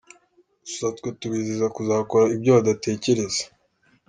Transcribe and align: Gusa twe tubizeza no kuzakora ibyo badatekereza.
Gusa 0.63 0.85
twe 0.97 1.09
tubizeza 1.19 1.65
no 1.67 1.73
kuzakora 1.75 2.25
ibyo 2.35 2.51
badatekereza. 2.57 3.43